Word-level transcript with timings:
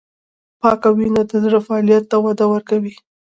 پاکه 0.61 0.89
وینه 0.97 1.21
د 1.29 1.31
زړه 1.43 1.59
فعالیت 1.65 2.03
ته 2.11 2.17
وده 2.25 2.45
ورکوي. 2.53 2.93